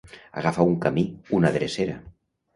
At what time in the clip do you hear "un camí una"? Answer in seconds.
0.69-1.53